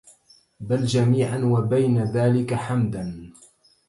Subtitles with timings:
[0.59, 3.33] بلْ جميعاً وبين ذلك حمداً